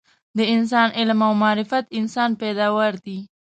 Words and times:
د 0.37 0.39
انسان 0.55 0.87
علم 0.99 1.19
او 1.27 1.33
معرفت 1.43 1.85
انسان 1.99 2.29
پیداوار 2.41 2.93
دي 3.05 3.19